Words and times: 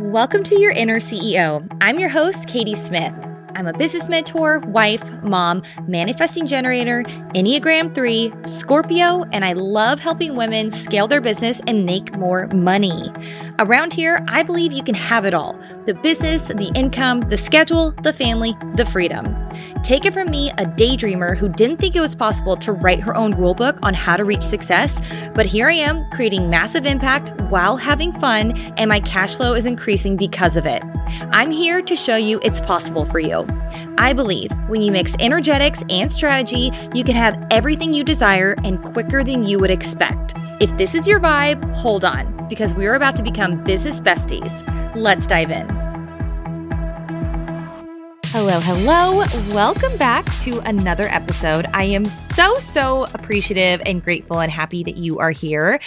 Welcome 0.00 0.42
to 0.44 0.58
Your 0.58 0.72
Inner 0.72 0.98
CEO. 0.98 1.64
I'm 1.80 2.00
your 2.00 2.08
host, 2.08 2.48
Katie 2.48 2.74
Smith. 2.74 3.14
I'm 3.54 3.68
a 3.68 3.72
business 3.72 4.08
mentor, 4.08 4.58
wife, 4.58 5.08
mom, 5.22 5.62
manifesting 5.86 6.48
generator, 6.48 7.04
Enneagram 7.36 7.94
3, 7.94 8.32
Scorpio, 8.44 9.24
and 9.30 9.44
I 9.44 9.52
love 9.52 10.00
helping 10.00 10.34
women 10.34 10.68
scale 10.70 11.06
their 11.06 11.20
business 11.20 11.60
and 11.68 11.86
make 11.86 12.16
more 12.16 12.48
money. 12.48 13.08
Around 13.60 13.92
here, 13.92 14.24
I 14.26 14.42
believe 14.42 14.72
you 14.72 14.82
can 14.82 14.96
have 14.96 15.24
it 15.24 15.32
all 15.32 15.56
the 15.86 15.94
business, 15.94 16.48
the 16.48 16.72
income, 16.74 17.20
the 17.20 17.36
schedule, 17.36 17.92
the 18.02 18.12
family, 18.12 18.56
the 18.74 18.86
freedom. 18.86 19.43
Take 19.82 20.04
it 20.04 20.12
from 20.12 20.30
me, 20.30 20.50
a 20.52 20.64
daydreamer 20.64 21.36
who 21.36 21.48
didn't 21.48 21.76
think 21.76 21.94
it 21.94 22.00
was 22.00 22.14
possible 22.14 22.56
to 22.56 22.72
write 22.72 23.00
her 23.00 23.16
own 23.16 23.34
rulebook 23.34 23.78
on 23.82 23.94
how 23.94 24.16
to 24.16 24.24
reach 24.24 24.42
success, 24.42 25.00
but 25.34 25.46
here 25.46 25.68
I 25.68 25.74
am 25.74 26.08
creating 26.10 26.48
massive 26.48 26.86
impact 26.86 27.38
while 27.50 27.76
having 27.76 28.12
fun, 28.12 28.56
and 28.76 28.88
my 28.88 29.00
cash 29.00 29.34
flow 29.34 29.54
is 29.54 29.66
increasing 29.66 30.16
because 30.16 30.56
of 30.56 30.66
it. 30.66 30.82
I'm 31.32 31.50
here 31.50 31.82
to 31.82 31.94
show 31.94 32.16
you 32.16 32.40
it's 32.42 32.60
possible 32.60 33.04
for 33.04 33.18
you. 33.18 33.46
I 33.98 34.12
believe 34.12 34.50
when 34.68 34.82
you 34.82 34.90
mix 34.90 35.14
energetics 35.20 35.82
and 35.90 36.10
strategy, 36.10 36.70
you 36.94 37.04
can 37.04 37.14
have 37.14 37.46
everything 37.50 37.92
you 37.92 38.04
desire 38.04 38.56
and 38.64 38.82
quicker 38.82 39.22
than 39.22 39.44
you 39.44 39.58
would 39.58 39.70
expect. 39.70 40.34
If 40.60 40.76
this 40.76 40.94
is 40.94 41.06
your 41.06 41.20
vibe, 41.20 41.74
hold 41.74 42.04
on, 42.04 42.48
because 42.48 42.74
we're 42.74 42.94
about 42.94 43.16
to 43.16 43.22
become 43.22 43.62
business 43.64 44.00
besties. 44.00 44.62
Let's 44.96 45.26
dive 45.26 45.50
in. 45.50 45.83
Hello, 48.36 48.58
hello. 48.58 49.24
Welcome 49.54 49.96
back 49.96 50.24
to 50.40 50.58
another 50.68 51.04
episode. 51.04 51.66
I 51.72 51.84
am 51.84 52.04
so, 52.04 52.56
so 52.56 53.04
appreciative 53.14 53.80
and 53.86 54.02
grateful 54.02 54.40
and 54.40 54.50
happy 54.50 54.82
that 54.82 54.96
you 54.96 55.20
are 55.20 55.30
here. 55.30 55.78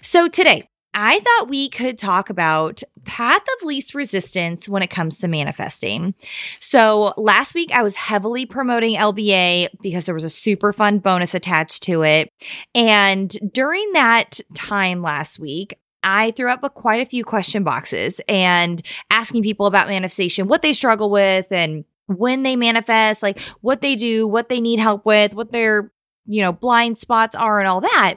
So, 0.00 0.28
today, 0.28 0.68
I 0.94 1.18
thought 1.18 1.48
we 1.48 1.68
could 1.68 1.98
talk 1.98 2.30
about 2.30 2.84
path 3.04 3.42
of 3.42 3.66
least 3.66 3.96
resistance 3.96 4.68
when 4.68 4.84
it 4.84 4.90
comes 4.90 5.18
to 5.18 5.28
manifesting. 5.28 6.14
So, 6.60 7.14
last 7.16 7.56
week 7.56 7.72
I 7.72 7.82
was 7.82 7.96
heavily 7.96 8.46
promoting 8.46 8.94
LBA 8.96 9.70
because 9.82 10.06
there 10.06 10.14
was 10.14 10.22
a 10.22 10.30
super 10.30 10.72
fun 10.72 11.00
bonus 11.00 11.34
attached 11.34 11.82
to 11.82 12.02
it. 12.02 12.30
And 12.76 13.36
during 13.52 13.90
that 13.94 14.38
time 14.54 15.02
last 15.02 15.40
week, 15.40 15.76
I 16.02 16.30
threw 16.32 16.50
up 16.50 16.62
a, 16.62 16.70
quite 16.70 17.00
a 17.00 17.08
few 17.08 17.24
question 17.24 17.64
boxes 17.64 18.20
and 18.28 18.82
asking 19.10 19.42
people 19.42 19.66
about 19.66 19.88
manifestation, 19.88 20.48
what 20.48 20.62
they 20.62 20.72
struggle 20.72 21.10
with, 21.10 21.50
and 21.50 21.84
when 22.06 22.42
they 22.42 22.56
manifest, 22.56 23.22
like 23.22 23.38
what 23.60 23.80
they 23.80 23.94
do, 23.96 24.26
what 24.26 24.48
they 24.48 24.60
need 24.60 24.78
help 24.78 25.04
with, 25.04 25.34
what 25.34 25.52
their 25.52 25.92
you 26.26 26.42
know 26.42 26.52
blind 26.52 26.98
spots 26.98 27.34
are, 27.34 27.58
and 27.58 27.68
all 27.68 27.80
that. 27.80 28.16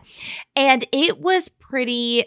And 0.56 0.86
it 0.92 1.20
was 1.20 1.50
pretty 1.50 2.26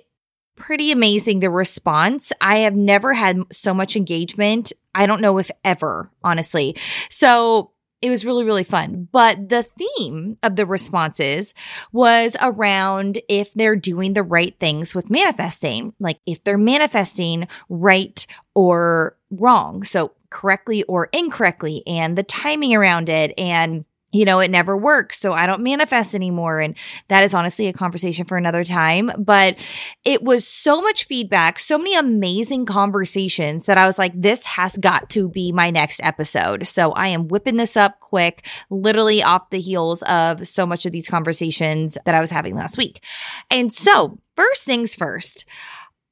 pretty 0.57 0.93
amazing 0.93 1.41
the 1.41 1.51
response. 1.51 2.33
I 2.41 2.59
have 2.59 2.75
never 2.75 3.13
had 3.13 3.41
so 3.51 3.75
much 3.75 3.97
engagement. 3.97 4.73
I 4.95 5.07
don't 5.07 5.21
know 5.21 5.39
if 5.39 5.51
ever, 5.65 6.11
honestly. 6.23 6.77
So 7.11 7.73
it 8.05 8.11
was 8.11 8.27
really, 8.27 8.45
really 8.45 8.65
fun. 8.65 9.09
But 9.13 9.49
the 9.49 9.63
theme 9.63 10.37
of 10.43 10.57
the 10.57 10.67
responses 10.67 11.55
was 11.91 12.37
around 12.39 13.23
if 13.31 13.55
they're 13.55 13.77
doing 13.77 14.13
the 14.13 14.23
right 14.23 14.55
things 14.61 14.95
with 14.95 15.09
manifesting, 15.09 15.95
like 15.99 16.19
if 16.27 16.45
they're 16.45 16.59
manifesting 16.59 17.49
right 17.71 18.27
or 18.55 19.17
wrong. 19.31 19.85
So 19.85 20.13
correctly 20.29 20.83
or 20.83 21.09
incorrectly, 21.15 21.83
and 21.87 22.19
the 22.19 22.25
timing 22.25 22.75
around 22.75 23.09
it, 23.09 23.33
and 23.39 23.87
you 24.15 24.25
know, 24.25 24.39
it 24.39 24.51
never 24.51 24.77
works. 24.77 25.19
So 25.19 25.33
I 25.33 25.47
don't 25.47 25.63
manifest 25.63 26.15
anymore. 26.15 26.61
And 26.61 26.77
that 27.09 27.25
is 27.25 27.35
honestly 27.35 27.67
a 27.67 27.73
conversation 27.73 28.25
for 28.25 28.39
another 28.39 28.63
time. 28.63 29.11
But 29.19 29.59
it 30.05 30.23
was 30.23 30.47
so 30.47 30.81
much 30.81 31.05
feedback, 31.05 31.59
so 31.59 31.77
many 31.77 31.97
amazing 31.97 32.65
conversations 32.65 33.67
that 33.67 33.77
I 33.77 33.87
was 33.87 33.99
like, 33.99 34.13
this 34.15 34.45
has 34.45 34.79
got 34.79 35.11
to 35.11 35.29
be 35.29 35.51
my 35.51 35.71
next 35.71 36.01
episode. 36.05 36.69
So 36.69 36.93
I 36.93 37.09
am 37.09 37.27
whipping 37.27 37.57
this 37.57 37.77
up 37.77 37.99
quick, 37.99 38.47
literally 38.71 39.21
off 39.21 39.51
the 39.51 39.61
heels 39.61 40.03
of 40.03 40.47
so 40.47 40.65
much 40.65 40.87
of 40.87 40.93
these 40.93 41.09
conversations 41.09 41.99
that 42.05 42.15
I 42.15 42.21
was 42.21 42.31
having 42.31 42.55
last 42.55 42.79
week. 42.79 43.03
And 43.51 43.73
so, 43.73 44.21
first 44.37 44.65
things 44.65 44.95
first, 44.95 45.45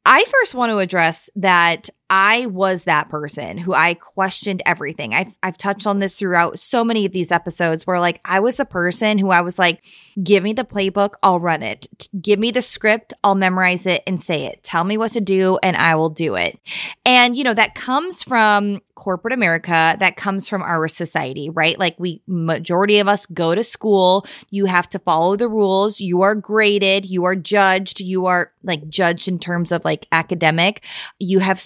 I 0.04 0.24
first 0.24 0.56
want 0.56 0.70
to 0.70 0.78
address 0.78 1.30
that 1.36 1.88
I 2.14 2.44
was 2.44 2.84
that 2.84 3.08
person 3.08 3.56
who 3.56 3.72
I 3.72 3.94
questioned 3.94 4.62
everything. 4.66 5.14
I've, 5.14 5.34
I've 5.42 5.56
touched 5.56 5.86
on 5.86 5.98
this 5.98 6.14
throughout 6.14 6.58
so 6.58 6.84
many 6.84 7.06
of 7.06 7.12
these 7.12 7.32
episodes 7.32 7.86
where, 7.86 8.00
like, 8.00 8.20
I 8.22 8.40
was 8.40 8.60
a 8.60 8.66
person 8.66 9.16
who 9.16 9.30
I 9.30 9.40
was 9.40 9.58
like, 9.58 9.82
give 10.22 10.44
me 10.44 10.52
the 10.52 10.62
playbook, 10.62 11.14
I'll 11.22 11.40
run 11.40 11.62
it. 11.62 11.86
Give 12.20 12.38
me 12.38 12.50
the 12.50 12.60
script, 12.60 13.14
I'll 13.24 13.34
memorize 13.34 13.86
it 13.86 14.02
and 14.06 14.20
say 14.20 14.44
it. 14.44 14.62
Tell 14.62 14.84
me 14.84 14.98
what 14.98 15.12
to 15.12 15.22
do, 15.22 15.58
and 15.62 15.74
I 15.74 15.94
will 15.94 16.10
do 16.10 16.34
it. 16.34 16.58
And, 17.06 17.34
you 17.34 17.44
know, 17.44 17.54
that 17.54 17.74
comes 17.74 18.22
from 18.22 18.82
corporate 18.94 19.32
America, 19.32 19.96
that 19.98 20.16
comes 20.16 20.48
from 20.48 20.62
our 20.62 20.86
society, 20.88 21.48
right? 21.48 21.78
Like, 21.78 21.96
we, 21.98 22.20
majority 22.26 22.98
of 22.98 23.08
us 23.08 23.24
go 23.24 23.54
to 23.54 23.64
school, 23.64 24.26
you 24.50 24.66
have 24.66 24.86
to 24.90 24.98
follow 24.98 25.34
the 25.34 25.48
rules, 25.48 25.98
you 25.98 26.20
are 26.20 26.34
graded, 26.34 27.06
you 27.06 27.24
are 27.24 27.34
judged, 27.34 28.00
you 28.00 28.26
are 28.26 28.52
like 28.62 28.86
judged 28.88 29.28
in 29.28 29.38
terms 29.38 29.72
of 29.72 29.84
like 29.84 30.06
academic, 30.12 30.84
you 31.18 31.40
have 31.40 31.58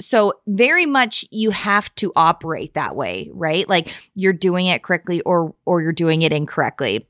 so 0.00 0.34
very 0.46 0.86
much 0.86 1.24
you 1.30 1.50
have 1.50 1.94
to 1.96 2.12
operate 2.16 2.74
that 2.74 2.96
way, 2.96 3.30
right? 3.32 3.68
Like 3.68 3.92
you're 4.14 4.32
doing 4.32 4.66
it 4.66 4.82
correctly 4.82 5.20
or 5.22 5.54
or 5.64 5.82
you're 5.82 5.92
doing 5.92 6.22
it 6.22 6.32
incorrectly. 6.32 7.06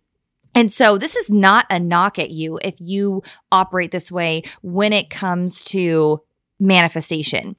And 0.55 0.73
so 0.73 0.99
this 0.99 1.15
is 1.15 1.31
not 1.31 1.67
a 1.71 1.79
knock 1.79 2.19
at 2.19 2.31
you 2.31 2.59
if 2.63 2.75
you 2.79 3.23
operate 3.53 3.91
this 3.91 4.11
way 4.11 4.43
when 4.63 4.93
it 4.93 5.11
comes 5.11 5.63
to 5.65 6.23
manifestation. 6.61 7.57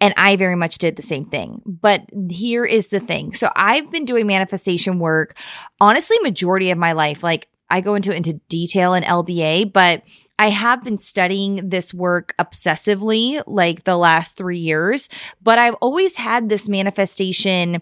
And 0.00 0.12
I 0.16 0.36
very 0.36 0.56
much 0.56 0.78
did 0.78 0.96
the 0.96 1.02
same 1.02 1.24
thing. 1.24 1.62
But 1.64 2.02
here 2.28 2.64
is 2.64 2.88
the 2.88 3.00
thing. 3.00 3.32
So 3.32 3.50
I've 3.56 3.90
been 3.90 4.04
doing 4.04 4.26
manifestation 4.26 4.98
work 4.98 5.36
honestly 5.80 6.18
majority 6.18 6.70
of 6.70 6.78
my 6.78 6.92
life. 6.92 7.22
Like 7.22 7.48
I 7.72 7.80
go 7.80 7.94
into 7.94 8.14
into 8.14 8.34
detail 8.50 8.92
in 8.92 9.02
LBA, 9.02 9.72
but 9.72 10.02
I 10.38 10.50
have 10.50 10.84
been 10.84 10.98
studying 10.98 11.70
this 11.70 11.94
work 11.94 12.34
obsessively 12.38 13.42
like 13.46 13.84
the 13.84 13.96
last 13.96 14.36
three 14.36 14.58
years, 14.58 15.08
but 15.42 15.58
I've 15.58 15.76
always 15.80 16.16
had 16.16 16.48
this 16.48 16.68
manifestation 16.68 17.80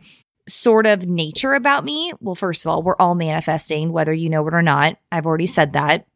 sort 0.49 0.87
of 0.87 1.07
nature 1.07 1.55
about 1.55 1.85
me. 1.85 2.13
Well, 2.21 2.37
first 2.37 2.65
of 2.65 2.71
all, 2.71 2.83
we're 2.83 2.97
all 3.01 3.17
manifesting, 3.17 3.91
whether 3.93 4.13
you 4.13 4.31
know 4.31 4.47
it 4.47 4.55
or 4.55 4.63
not. 4.63 4.97
I've 5.11 5.27
already 5.27 5.47
said 5.47 5.73
that 5.73 6.07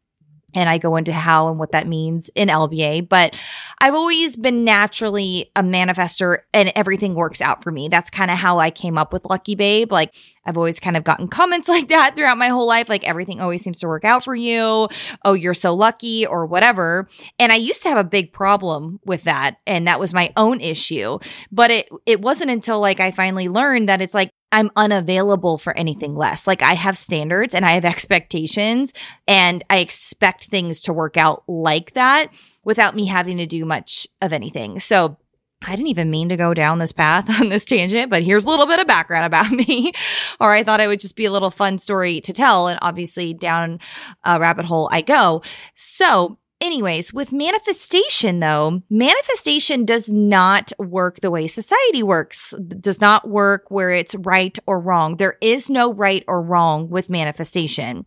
and 0.55 0.69
I 0.69 0.79
go 0.79 0.97
into 0.97 1.13
how 1.13 1.49
and 1.49 1.59
what 1.59 1.73
that 1.73 1.87
means 1.87 2.31
in 2.35 2.49
LBA. 2.49 3.09
But 3.09 3.37
I've 3.81 3.95
always 3.95 4.37
been 4.37 4.65
naturally 4.65 5.51
a 5.57 5.63
manifester 5.63 6.39
and 6.53 6.73
everything 6.75 7.15
works 7.15 7.41
out 7.41 7.63
for 7.63 7.71
me. 7.71 7.89
That's 7.89 8.11
kind 8.11 8.31
of 8.31 8.39
how 8.39 8.59
I 8.59 8.71
came 8.71 8.97
up 8.97 9.13
with 9.13 9.25
Lucky 9.29 9.55
Babe. 9.55 9.93
Like 9.93 10.15
I've 10.47 10.57
always 10.57 10.81
kind 10.81 10.97
of 10.97 11.05
gotten 11.05 11.29
comments 11.29 11.69
like 11.75 11.89
that 11.89 12.17
throughout 12.17 12.39
my 12.39 12.49
whole 12.49 12.67
life. 12.67 12.89
Like 12.89 13.05
everything 13.05 13.41
always 13.41 13.63
seems 13.63 13.81
to 13.81 13.89
work 13.89 14.05
out 14.05 14.25
for 14.25 14.35
you. 14.35 14.89
Oh, 15.25 15.33
you're 15.33 15.55
so 15.55 15.75
lucky 15.75 16.27
or 16.27 16.47
whatever. 16.47 17.09
And 17.39 17.53
I 17.53 17.57
used 17.57 17.83
to 17.83 17.89
have 17.89 17.99
a 17.99 18.05
big 18.05 18.33
problem 18.33 19.01
with 19.05 19.25
that. 19.25 19.57
And 19.67 19.87
that 19.87 20.01
was 20.01 20.15
my 20.15 20.33
own 20.37 20.61
issue. 20.61 21.19
But 21.51 21.71
it, 21.71 21.89
it 22.07 22.21
wasn't 22.21 22.51
until 22.51 22.81
like 22.81 23.01
I 23.01 23.11
finally 23.11 23.49
learned 23.49 23.89
that 23.89 24.01
it's 24.01 24.15
like, 24.15 24.31
I'm 24.55 24.71
unavailable 24.77 25.59
for 25.59 25.77
anything 25.77 26.15
less. 26.15 26.47
Like 26.47 26.63
I 26.63 26.75
have 26.75 26.97
standards 26.97 27.57
and 27.57 27.67
I 27.67 27.73
have 27.73 27.85
expectations 27.85 28.93
and 29.27 29.65
I 29.69 29.79
expect 29.79 30.45
things 30.45 30.81
to 30.83 30.93
work 30.93 31.17
out 31.17 31.43
like 31.49 31.95
that 31.95 32.29
without 32.63 32.95
me 32.95 33.07
having 33.07 33.39
to 33.39 33.47
do 33.47 33.65
much 33.65 34.07
of 34.23 34.33
anything. 34.33 34.79
So 34.79 35.17
I 35.61 35.71
didn't 35.73 35.89
even 35.89 36.09
mean 36.09 36.29
to 36.29 36.37
go 36.37 36.55
down 36.55 36.79
this 36.79 36.93
path 36.93 37.29
on 37.41 37.49
this 37.49 37.65
tangent, 37.65 38.11
but 38.11 38.23
here's 38.23 38.45
a 38.45 38.49
little 38.49 38.67
bit 38.67 38.79
of 38.79 38.87
background 38.87 39.27
about 39.27 39.51
me. 39.69 39.91
or 40.39 40.53
I 40.53 40.63
thought 40.63 40.81
it 40.81 40.87
would 40.87 41.01
just 41.01 41.17
be 41.17 41.25
a 41.25 41.33
little 41.33 41.51
fun 41.51 41.77
story 41.77 42.21
to 42.21 42.33
tell. 42.33 42.69
And 42.69 42.79
obviously, 42.81 43.35
down 43.35 43.81
a 44.23 44.39
rabbit 44.39 44.67
hole 44.67 44.89
I 44.93 45.01
go. 45.01 45.43
So, 45.75 46.39
Anyways, 46.65 47.13
with 47.13 47.31
manifestation 47.31 48.41
though, 48.41 48.81
manifestation 48.89 49.85
does 49.85 50.11
not 50.11 50.73
work 50.79 51.21
the 51.21 51.31
way 51.31 51.47
society 51.47 52.03
works, 52.03 52.55
does 52.81 53.03
not 53.03 53.29
work 53.29 53.67
where 53.69 53.91
it's 53.91 54.15
right 54.15 54.59
or 54.67 54.81
wrong. 54.81 55.19
There 55.19 55.37
is 55.43 55.69
no 55.69 55.93
right 55.93 56.25
or 56.27 56.41
wrong 56.41 56.89
with 56.89 57.11
manifestation. 57.11 58.07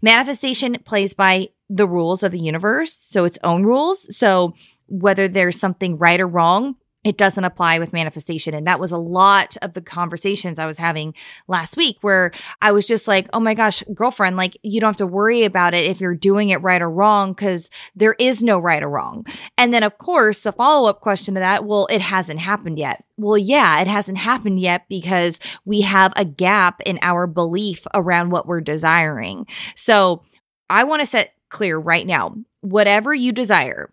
Manifestation 0.00 0.78
plays 0.86 1.12
by 1.12 1.48
the 1.68 1.86
rules 1.86 2.22
of 2.22 2.32
the 2.32 2.40
universe, 2.40 2.94
so 2.94 3.26
its 3.26 3.38
own 3.44 3.64
rules. 3.64 4.16
So 4.16 4.54
whether 4.86 5.28
there's 5.28 5.60
something 5.60 5.98
right 5.98 6.18
or 6.18 6.26
wrong, 6.26 6.76
it 7.04 7.16
doesn't 7.16 7.44
apply 7.44 7.78
with 7.78 7.92
manifestation. 7.92 8.54
And 8.54 8.66
that 8.66 8.80
was 8.80 8.90
a 8.90 8.98
lot 8.98 9.56
of 9.62 9.74
the 9.74 9.80
conversations 9.80 10.58
I 10.58 10.66
was 10.66 10.78
having 10.78 11.14
last 11.46 11.76
week 11.76 11.98
where 12.00 12.32
I 12.60 12.72
was 12.72 12.86
just 12.86 13.06
like, 13.06 13.28
oh 13.32 13.40
my 13.40 13.54
gosh, 13.54 13.84
girlfriend, 13.94 14.36
like 14.36 14.58
you 14.62 14.80
don't 14.80 14.88
have 14.88 14.96
to 14.96 15.06
worry 15.06 15.44
about 15.44 15.74
it 15.74 15.84
if 15.84 16.00
you're 16.00 16.14
doing 16.14 16.50
it 16.50 16.60
right 16.60 16.82
or 16.82 16.90
wrong 16.90 17.32
because 17.32 17.70
there 17.94 18.16
is 18.18 18.42
no 18.42 18.58
right 18.58 18.82
or 18.82 18.90
wrong. 18.90 19.24
And 19.56 19.72
then, 19.72 19.84
of 19.84 19.96
course, 19.98 20.40
the 20.40 20.52
follow 20.52 20.88
up 20.88 21.00
question 21.00 21.34
to 21.34 21.40
that, 21.40 21.64
well, 21.64 21.86
it 21.88 22.00
hasn't 22.00 22.40
happened 22.40 22.78
yet. 22.78 23.04
Well, 23.16 23.38
yeah, 23.38 23.80
it 23.80 23.86
hasn't 23.86 24.18
happened 24.18 24.60
yet 24.60 24.88
because 24.88 25.38
we 25.64 25.82
have 25.82 26.12
a 26.16 26.24
gap 26.24 26.80
in 26.84 26.98
our 27.02 27.26
belief 27.26 27.86
around 27.94 28.30
what 28.30 28.46
we're 28.46 28.60
desiring. 28.60 29.46
So 29.76 30.22
I 30.68 30.84
want 30.84 31.00
to 31.00 31.06
set 31.06 31.32
clear 31.48 31.78
right 31.78 32.06
now 32.06 32.34
whatever 32.60 33.14
you 33.14 33.32
desire, 33.32 33.90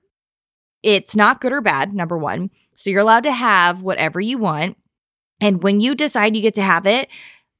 it's 0.85 1.15
not 1.15 1.41
good 1.41 1.51
or 1.51 1.61
bad, 1.61 1.95
number 1.95 2.15
one. 2.17 2.51
So 2.75 2.91
you're 2.91 3.01
allowed 3.01 3.23
to 3.23 3.31
have 3.31 3.81
whatever 3.81 4.21
you 4.21 4.37
want. 4.37 4.77
And 5.41 5.63
when 5.63 5.79
you 5.79 5.95
decide 5.95 6.35
you 6.35 6.43
get 6.43 6.53
to 6.55 6.61
have 6.61 6.85
it, 6.85 7.09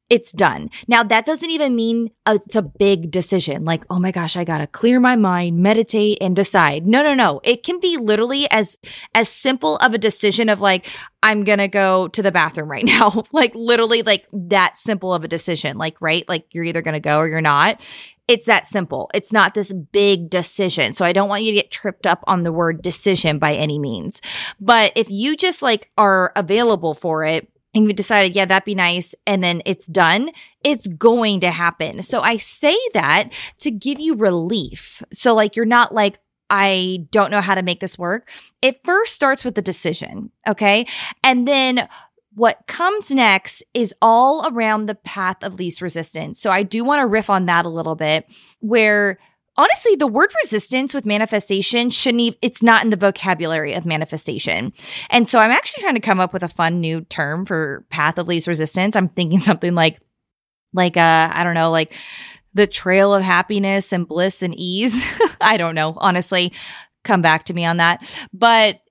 it's 0.07 0.31
done. 0.31 0.69
Now, 0.87 1.01
that 1.01 1.25
doesn't 1.25 1.49
even 1.49 1.75
mean 1.75 2.11
a, 2.27 2.35
it's 2.35 2.55
a 2.55 2.61
big 2.61 3.09
decision 3.09 3.65
like, 3.65 3.83
oh 3.89 3.97
my 3.97 4.11
gosh, 4.11 4.37
I 4.37 4.43
got 4.43 4.59
to 4.59 4.67
clear 4.67 4.99
my 4.99 5.15
mind, 5.15 5.57
meditate 5.57 6.19
and 6.21 6.35
decide. 6.35 6.85
No, 6.85 7.01
no, 7.01 7.15
no. 7.15 7.41
It 7.43 7.63
can 7.63 7.79
be 7.79 7.97
literally 7.97 8.47
as, 8.51 8.77
as 9.15 9.27
simple 9.27 9.77
of 9.77 9.95
a 9.95 9.97
decision 9.97 10.47
of 10.47 10.61
like, 10.61 10.87
I'm 11.23 11.43
going 11.43 11.57
to 11.57 11.67
go 11.67 12.07
to 12.09 12.21
the 12.21 12.31
bathroom 12.31 12.69
right 12.69 12.85
now. 12.85 13.23
like 13.31 13.53
literally 13.55 14.03
like 14.03 14.27
that 14.31 14.77
simple 14.77 15.11
of 15.11 15.23
a 15.23 15.27
decision. 15.27 15.79
Like, 15.79 15.99
right? 15.99 16.29
Like 16.29 16.45
you're 16.51 16.65
either 16.65 16.83
going 16.83 16.93
to 16.93 16.99
go 16.99 17.17
or 17.17 17.27
you're 17.27 17.41
not. 17.41 17.81
It's 18.27 18.47
that 18.47 18.67
simple. 18.67 19.09
It's 19.13 19.31
not 19.31 19.53
this 19.53 19.71
big 19.71 20.29
decision. 20.29 20.93
So 20.93 21.05
I 21.05 21.13
don't 21.13 21.29
want 21.29 21.43
you 21.43 21.51
to 21.51 21.61
get 21.61 21.71
tripped 21.71 22.07
up 22.07 22.23
on 22.25 22.43
the 22.43 22.51
word 22.51 22.81
decision 22.81 23.37
by 23.37 23.53
any 23.53 23.77
means. 23.77 24.21
But 24.59 24.91
if 24.95 25.11
you 25.11 25.37
just 25.37 25.61
like 25.61 25.91
are 25.97 26.31
available 26.35 26.95
for 26.95 27.23
it, 27.25 27.47
and 27.75 27.87
you 27.87 27.93
decided, 27.93 28.35
yeah, 28.35 28.45
that'd 28.45 28.63
be 28.63 28.73
nice, 28.73 29.13
and 29.27 29.43
then 29.43 29.61
it's 29.65 29.85
done, 29.85 30.31
it's 30.63 30.87
going 30.87 31.41
to 31.41 31.51
happen. 31.51 32.01
So 32.01 32.21
I 32.21 32.37
say 32.37 32.77
that 32.93 33.33
to 33.59 33.69
give 33.69 33.99
you 33.99 34.15
relief. 34.15 35.03
So, 35.11 35.35
like, 35.35 35.57
you're 35.57 35.65
not 35.65 35.93
like, 35.93 36.19
I 36.49 37.05
don't 37.11 37.31
know 37.31 37.41
how 37.41 37.53
to 37.53 37.61
make 37.61 37.81
this 37.81 37.99
work. 37.99 38.29
It 38.61 38.79
first 38.85 39.13
starts 39.13 39.43
with 39.43 39.55
the 39.55 39.61
decision. 39.61 40.31
Okay. 40.47 40.87
And 41.21 41.45
then 41.45 41.89
what 42.35 42.67
comes 42.67 43.11
next 43.11 43.63
is 43.73 43.93
all 44.01 44.45
around 44.47 44.85
the 44.85 44.95
path 44.95 45.37
of 45.41 45.55
least 45.55 45.81
resistance. 45.81 46.39
So 46.39 46.51
I 46.51 46.63
do 46.63 46.83
want 46.83 46.99
to 46.99 47.07
riff 47.07 47.29
on 47.29 47.45
that 47.45 47.65
a 47.65 47.69
little 47.69 47.95
bit 47.95 48.25
where 48.59 49.17
honestly, 49.57 49.95
the 49.95 50.07
word 50.07 50.33
resistance 50.43 50.93
with 50.93 51.05
manifestation 51.05 51.89
shouldn't 51.89 52.21
even, 52.21 52.39
it's 52.41 52.61
not 52.61 52.83
in 52.83 52.89
the 52.89 52.97
vocabulary 52.97 53.73
of 53.73 53.85
manifestation. 53.85 54.73
And 55.09 55.27
so 55.27 55.39
I'm 55.39 55.51
actually 55.51 55.81
trying 55.81 55.95
to 55.95 56.01
come 56.01 56.19
up 56.19 56.33
with 56.33 56.43
a 56.43 56.49
fun 56.49 56.81
new 56.81 57.01
term 57.01 57.45
for 57.45 57.85
path 57.89 58.17
of 58.17 58.27
least 58.27 58.47
resistance. 58.47 58.95
I'm 58.95 59.09
thinking 59.09 59.39
something 59.39 59.73
like, 59.73 59.99
like, 60.73 60.97
uh, 60.97 61.29
I 61.33 61.43
don't 61.43 61.53
know, 61.53 61.71
like 61.71 61.93
the 62.53 62.67
trail 62.67 63.13
of 63.13 63.23
happiness 63.23 63.93
and 63.93 64.07
bliss 64.07 64.41
and 64.41 64.53
ease. 64.55 65.05
I 65.41 65.57
don't 65.57 65.75
know, 65.75 65.93
honestly. 65.97 66.51
Come 67.03 67.21
back 67.21 67.45
to 67.45 67.53
me 67.53 67.65
on 67.65 67.77
that. 67.77 68.17
But 68.33 68.81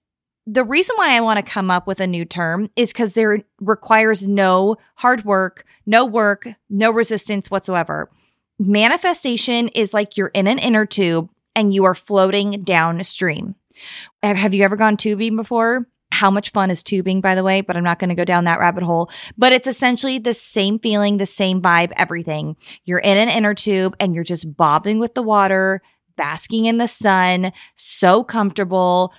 the 0.47 0.65
reason 0.65 0.95
why 0.97 1.17
I 1.17 1.21
want 1.21 1.39
to 1.39 1.53
come 1.53 1.71
up 1.71 1.87
with 1.87 2.01
a 2.01 2.07
new 2.07 2.25
term 2.25 2.71
is 2.77 2.93
because 2.93 3.15
there 3.15 3.43
requires 3.61 4.27
no 4.27 4.77
hard 4.97 5.25
work, 5.25 5.65
no 5.87 6.05
work, 6.05 6.49
no 6.69 6.91
resistance 6.91 7.51
whatsoever 7.51 8.11
manifestation 8.59 9.69
is 9.69 9.95
like 9.95 10.17
you're 10.17 10.29
in 10.29 10.47
an 10.47 10.59
inner 10.59 10.87
tube 10.87 11.31
and 11.55 11.73
you 11.73 11.85
are 11.85 11.95
floating 11.95 12.63
downstream. 12.63 13.55
Have 14.23 14.55
you 14.55 14.65
ever 14.65 14.77
gone 14.77 14.97
tubing 14.97 15.37
before? 15.37 15.87
How 16.13 16.31
much 16.31 16.51
fun 16.51 16.71
is 16.71 16.85
tubing, 16.85 17.21
by 17.21 17.35
the 17.35 17.43
way? 17.43 17.61
But 17.61 17.77
I'm 17.77 17.83
not 17.83 17.99
going 17.99 18.09
to 18.09 18.15
go 18.15 18.25
down 18.25 18.45
that 18.45 18.61
rabbit 18.61 18.85
hole. 18.85 19.11
But 19.37 19.53
it's 19.53 19.67
essentially 19.67 20.19
the 20.19 20.33
same 20.33 20.79
feeling, 20.79 21.17
the 21.17 21.27
same 21.27 21.61
vibe, 21.61 21.93
everything. 21.97 22.57
You're 22.85 23.01
in 23.01 23.19
an 23.19 23.29
inner 23.29 23.55
tube 23.55 23.97
and 23.99 24.15
you're 24.15 24.25
just 24.25 24.57
bobbing 24.57 25.01
with 25.01 25.15
the 25.15 25.23
water, 25.23 25.83
basking 26.17 26.67
in 26.67 26.79
the 26.79 26.87
sun, 26.87 27.53
so 27.75 28.23
comfortable, 28.23 29.13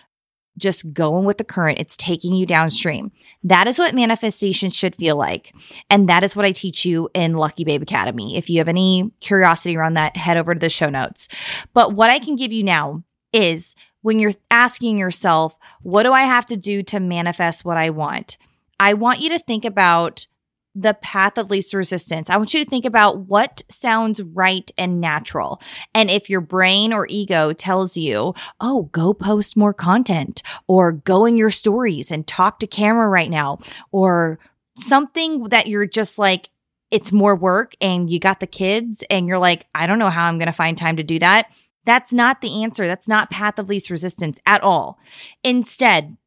just 0.58 0.94
going 0.94 1.26
with 1.26 1.38
the 1.38 1.44
current. 1.44 1.80
It's 1.80 1.98
taking 1.98 2.34
you 2.34 2.46
downstream. 2.46 3.12
That 3.44 3.68
is 3.68 3.78
what 3.78 3.96
manifestation 3.96 4.70
should 4.70 4.96
feel 4.96 5.16
like. 5.16 5.54
And 5.90 6.08
that 6.10 6.24
is 6.24 6.36
what 6.36 6.46
I 6.46 6.52
teach 6.52 6.86
you 6.86 7.10
in 7.14 7.34
Lucky 7.34 7.64
Babe 7.64 7.82
Academy. 7.82 8.38
If 8.38 8.50
you 8.50 8.60
have 8.60 8.68
any 8.68 9.12
curiosity 9.20 9.76
around 9.76 9.96
that, 9.96 10.18
head 10.18 10.38
over 10.38 10.54
to 10.54 10.60
the 10.60 10.70
show 10.70 10.90
notes. 10.90 11.28
But 11.74 11.94
what 11.94 12.10
I 12.10 12.20
can 12.20 12.36
give 12.36 12.52
you 12.52 12.64
now 12.64 13.04
is 13.34 13.76
when 14.02 14.20
you're 14.20 14.34
asking 14.52 14.98
yourself, 14.98 15.58
what 15.82 16.04
do 16.04 16.14
I 16.14 16.22
have 16.22 16.46
to 16.48 16.58
do 16.58 16.84
to 16.84 17.00
manifest 17.00 17.66
what 17.66 17.78
I 17.78 17.90
want? 17.90 18.38
I 18.80 18.94
want 18.94 19.20
you 19.20 19.30
to 19.30 19.40
think 19.40 19.66
about 19.66 20.28
the 20.76 20.94
path 20.96 21.38
of 21.38 21.50
least 21.50 21.74
resistance. 21.74 22.30
I 22.30 22.36
want 22.36 22.54
you 22.54 22.64
to 22.64 22.70
think 22.70 22.84
about 22.84 23.20
what 23.20 23.64
sounds 23.70 24.22
right 24.22 24.70
and 24.78 25.00
natural. 25.00 25.62
And 25.94 26.12
if 26.12 26.30
your 26.30 26.42
brain 26.42 26.92
or 26.92 27.08
ego 27.10 27.54
tells 27.54 27.96
you, 27.96 28.36
oh, 28.60 28.90
go 28.92 29.14
post 29.14 29.56
more 29.56 29.74
content 29.74 30.44
or 30.68 30.92
go 30.92 31.26
in 31.26 31.38
your 31.38 31.50
stories 31.50 32.12
and 32.12 32.28
talk 32.28 32.60
to 32.60 32.68
camera 32.68 33.08
right 33.08 33.30
now 33.30 33.60
or 33.92 34.38
something 34.76 35.44
that 35.46 35.68
you're 35.68 35.86
just 35.86 36.20
like, 36.20 36.50
it's 36.92 37.12
more 37.12 37.36
work 37.36 37.74
and 37.80 38.10
you 38.10 38.20
got 38.20 38.42
the 38.42 38.48
kids 38.48 39.04
and 39.10 39.28
you're 39.28 39.40
like, 39.40 39.66
I 39.74 39.88
don't 39.88 40.00
know 40.00 40.10
how 40.10 40.26
I'm 40.26 40.38
going 40.38 40.48
to 40.48 40.54
find 40.54 40.78
time 40.78 40.98
to 40.98 41.04
do 41.04 41.20
that. 41.20 41.48
That's 41.86 42.14
not 42.14 42.42
the 42.42 42.64
answer. 42.64 42.86
That's 42.86 43.08
not 43.08 43.32
path 43.32 43.60
of 43.60 43.70
least 43.70 43.90
resistance 43.90 44.42
at 44.46 44.62
all. 44.62 45.00
Instead, 45.44 46.18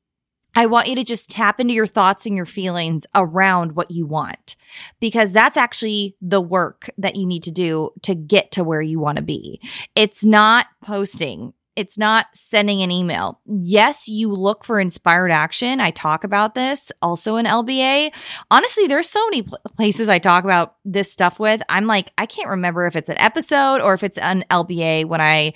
I 0.55 0.67
want 0.67 0.89
you 0.89 0.97
to 0.97 1.05
just 1.05 1.31
tap 1.31 1.61
into 1.61 1.75
your 1.75 1.87
thoughts 1.87 2.27
and 2.27 2.35
your 2.35 2.47
feelings 2.47 3.07
around 3.15 3.73
what 3.73 3.91
you 3.91 4.07
want 4.07 4.57
because 5.01 5.33
that's 5.33 5.57
actually 5.57 6.17
the 6.21 6.41
work 6.41 6.91
that 6.99 7.17
you 7.17 7.27
need 7.27 7.43
to 7.45 7.51
do 7.51 7.91
to 8.03 8.15
get 8.15 8.51
to 8.53 8.65
where 8.65 8.83
you 8.83 8.99
want 8.99 9.17
to 9.17 9.23
be. 9.23 9.61
It's 9.95 10.25
not 10.25 10.67
posting. 10.83 11.53
It's 11.77 11.97
not 11.97 12.27
sending 12.35 12.83
an 12.83 12.91
email. 12.91 13.41
Yes, 13.47 14.09
you 14.09 14.33
look 14.33 14.65
for 14.65 14.81
inspired 14.81 15.31
action. 15.31 15.81
I 15.81 15.93
talk 15.93 16.25
about 16.25 16.57
this 16.57 16.91
also 17.01 17.37
in 17.37 17.47
LBA. 17.47 18.11
Honestly, 18.51 18.89
there's 18.89 19.09
so 19.09 19.25
many 19.27 19.47
places 19.77 20.09
I 20.09 20.19
talk 20.19 20.43
about 20.43 20.75
this 20.85 21.13
stuff 21.13 21.39
with. 21.39 21.63
I'm 21.69 21.87
like, 21.87 22.11
I 22.19 22.27
can't 22.27 22.49
remember 22.49 22.89
if 22.89 22.97
it's 22.97 23.09
an 23.09 23.19
episode 23.19 23.81
or 23.81 23.95
if 23.95 24.03
it's 24.03 24.19
an 24.19 24.45
LBA 24.51 25.05
when 25.05 25.21
I 25.21 25.53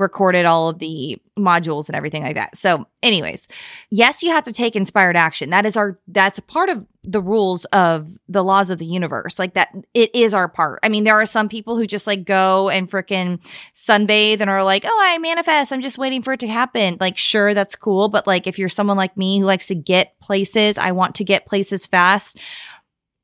recorded 0.00 0.46
all 0.46 0.68
of 0.68 0.78
the 0.78 1.20
modules 1.38 1.88
and 1.88 1.96
everything 1.96 2.22
like 2.22 2.34
that. 2.34 2.56
So, 2.56 2.86
anyways, 3.02 3.46
yes, 3.90 4.22
you 4.22 4.30
have 4.30 4.44
to 4.44 4.52
take 4.52 4.74
inspired 4.74 5.16
action. 5.16 5.50
That 5.50 5.66
is 5.66 5.76
our 5.76 5.98
that's 6.08 6.38
a 6.38 6.42
part 6.42 6.70
of 6.70 6.86
the 7.04 7.20
rules 7.20 7.66
of 7.66 8.08
the 8.28 8.42
laws 8.42 8.70
of 8.70 8.78
the 8.78 8.86
universe. 8.86 9.38
Like 9.38 9.54
that 9.54 9.68
it 9.94 10.10
is 10.14 10.34
our 10.34 10.48
part. 10.48 10.80
I 10.82 10.88
mean, 10.88 11.04
there 11.04 11.20
are 11.20 11.26
some 11.26 11.48
people 11.48 11.76
who 11.76 11.86
just 11.86 12.06
like 12.06 12.24
go 12.24 12.68
and 12.70 12.90
freaking 12.90 13.38
sunbathe 13.74 14.40
and 14.40 14.50
are 14.50 14.64
like, 14.64 14.84
"Oh, 14.86 14.98
I 15.02 15.18
manifest. 15.18 15.72
I'm 15.72 15.82
just 15.82 15.98
waiting 15.98 16.22
for 16.22 16.32
it 16.32 16.40
to 16.40 16.48
happen." 16.48 16.96
Like, 16.98 17.18
sure, 17.18 17.54
that's 17.54 17.76
cool, 17.76 18.08
but 18.08 18.26
like 18.26 18.46
if 18.46 18.58
you're 18.58 18.68
someone 18.68 18.96
like 18.96 19.16
me 19.16 19.38
who 19.38 19.44
likes 19.44 19.66
to 19.68 19.74
get 19.74 20.18
places, 20.20 20.78
I 20.78 20.92
want 20.92 21.14
to 21.16 21.24
get 21.24 21.46
places 21.46 21.86
fast. 21.86 22.38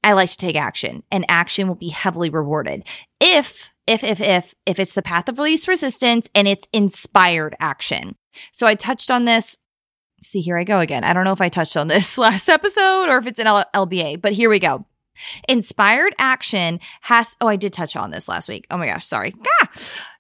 I 0.05 0.13
like 0.13 0.31
to 0.31 0.37
take 0.37 0.57
action, 0.57 1.03
and 1.11 1.25
action 1.29 1.67
will 1.67 1.75
be 1.75 1.89
heavily 1.89 2.31
rewarded. 2.31 2.85
If 3.21 3.73
if, 3.87 4.03
if, 4.03 4.21
if, 4.21 4.55
if 4.65 4.79
it's 4.79 4.95
the 4.95 5.03
path 5.03 5.29
of 5.29 5.39
least 5.39 5.69
resistance 5.69 6.29
and 6.35 6.49
it's 6.49 6.69
inspired 6.73 7.57
action. 7.61 8.17
So 8.53 8.67
I 8.67 8.75
touched 8.75 9.11
on 9.11 9.25
this. 9.25 9.57
See, 10.23 10.41
here 10.41 10.59
I 10.59 10.65
go 10.65 10.81
again. 10.81 11.05
I 11.05 11.13
don't 11.13 11.25
know 11.25 11.33
if 11.33 11.41
I 11.41 11.49
touched 11.49 11.77
on 11.77 11.89
this 11.89 12.19
last 12.19 12.49
episode 12.49 13.09
or 13.09 13.19
if 13.19 13.27
it's 13.27 13.39
an 13.39 13.47
L- 13.47 13.71
LBA, 13.75 14.21
but 14.21 14.33
here 14.33 14.51
we 14.51 14.59
go. 14.59 14.87
Inspired 15.49 16.15
action 16.19 16.79
has, 17.03 17.37
oh, 17.41 17.47
I 17.47 17.57
did 17.57 17.73
touch 17.73 17.97
on 17.97 18.11
this 18.11 18.29
last 18.29 18.49
week. 18.49 18.67
Oh 18.71 18.77
my 18.77 18.87
gosh, 18.87 19.07
sorry. 19.07 19.35
Ah! 19.63 19.71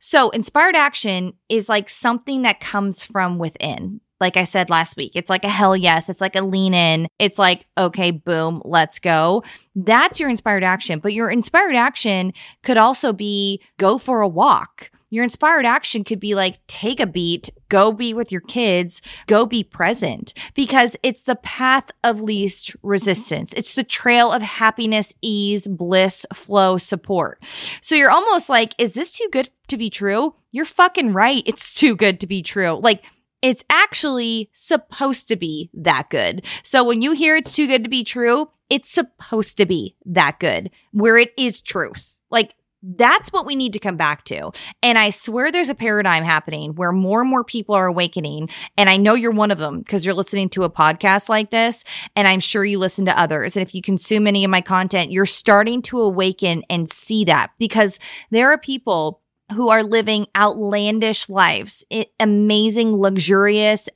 So, 0.00 0.31
inspired 0.31 0.75
action 0.75 1.35
is 1.50 1.69
like 1.69 1.90
something 1.90 2.43
that 2.43 2.61
comes 2.61 3.05
from 3.05 3.38
within 3.38 4.00
like 4.20 4.37
I 4.37 4.44
said 4.44 4.70
last 4.70 4.96
week. 4.96 5.12
It's 5.14 5.30
like 5.30 5.44
a 5.44 5.49
hell 5.49 5.76
yes. 5.76 6.08
It's 6.08 6.20
like 6.20 6.37
a 6.37 6.44
lean 6.44 6.75
in. 6.75 7.08
It's 7.18 7.38
like, 7.38 7.66
okay, 7.76 8.11
boom, 8.11 8.62
let's 8.64 8.99
go. 8.99 9.42
That's 9.75 10.20
your 10.20 10.30
inspired 10.30 10.64
action. 10.64 11.00
But 11.00 11.12
your 11.12 11.30
inspired 11.30 11.76
action 11.76 12.32
could 12.62 12.76
also 12.76 13.12
be 13.12 13.61
go 13.78 13.99
for 13.99 14.20
a 14.20 14.28
walk. 14.28 14.90
Your 15.08 15.23
inspired 15.23 15.64
action 15.64 16.02
could 16.02 16.18
be 16.18 16.35
like, 16.35 16.58
take 16.66 16.99
a 16.99 17.06
beat, 17.06 17.49
go 17.68 17.92
be 17.92 18.12
with 18.12 18.32
your 18.32 18.40
kids, 18.40 19.00
go 19.28 19.46
be 19.46 19.62
present 19.62 20.35
because 20.54 20.96
it's 21.04 21.23
the 21.23 21.37
path 21.37 21.90
of 22.02 22.20
least 22.20 22.75
resistance. 22.82 23.52
It's 23.56 23.75
the 23.75 23.85
trail 23.85 24.32
of 24.32 24.42
happiness, 24.42 25.14
ease, 25.23 25.68
bliss, 25.68 26.26
flow, 26.35 26.76
support. 26.76 27.42
So 27.80 27.94
you're 27.94 28.11
almost 28.11 28.49
like, 28.49 28.75
is 28.78 28.94
this 28.94 29.12
too 29.12 29.28
good 29.30 29.49
to 29.68 29.76
be 29.76 29.90
true? 29.90 30.35
You're 30.50 30.64
fucking 30.64 31.12
right. 31.12 31.44
It's 31.46 31.78
too 31.78 31.94
good 31.94 32.18
to 32.20 32.26
be 32.26 32.42
true. 32.42 32.80
Like, 32.82 33.02
it's 33.43 33.64
actually 33.71 34.50
supposed 34.52 35.28
to 35.28 35.37
be 35.37 35.71
that 35.75 36.11
good. 36.11 36.45
So 36.62 36.85
when 36.85 37.02
you 37.02 37.12
hear 37.12 37.37
it's 37.37 37.55
too 37.55 37.66
good 37.66 37.85
to 37.85 37.90
be 37.90 38.05
true, 38.05 38.50
it's 38.69 38.88
supposed 38.88 39.57
to 39.59 39.66
be 39.66 39.97
that 40.07 40.40
good, 40.40 40.71
where 40.93 41.16
it 41.16 41.33
is 41.37 41.61
truth. 41.61 42.19
Like 42.31 42.55
that's 42.83 43.33
what 43.33 43.47
we 43.47 43.57
need 43.57 43.73
to 43.73 43.78
come 43.78 43.97
back 43.97 44.25
to. 44.25 44.52
And 44.83 44.99
I 44.99 45.11
swear 45.11 45.50
there's 45.50 45.69
a 45.69 45.75
paradigm 45.75 46.25
happening 46.25 46.75
where 46.75 46.93
more 46.93 47.23
and 47.23 47.31
more 47.31 47.43
people 47.43 47.75
are 47.75 47.87
awakening. 47.87 48.49
And 48.76 48.88
I 48.88 48.97
know 48.97 49.14
you're 49.14 49.33
one 49.33 49.50
of 49.50 49.59
them 49.59 49.81
because 49.81 50.05
you're 50.05 50.14
listening 50.14 50.49
to 50.50 50.64
a 50.64 50.71
podcast 50.71 51.28
like 51.28 51.50
this. 51.50 51.85
And 52.14 52.28
I'm 52.28 52.40
sure 52.40 52.64
you 52.64 52.78
listen 52.78 53.07
to 53.07 53.19
others. 53.19 53.57
And 53.57 53.66
if 53.66 53.75
you 53.75 53.83
consume 53.83 54.26
any 54.26 54.45
of 54.45 54.50
my 54.50 54.61
content, 54.61 55.11
you're 55.11 55.26
starting 55.26 55.83
to 55.83 56.00
awaken 56.00 56.62
and 56.71 56.88
see 56.88 57.25
that 57.25 57.50
because 57.59 57.99
there 58.31 58.50
are 58.52 58.59
people 58.59 59.23
who 59.53 59.69
are 59.69 59.83
living 59.83 60.26
outlandish 60.37 61.29
lives, 61.29 61.85
it, 61.91 62.11
amazing, 62.19 62.95
luxurious, 62.95 63.88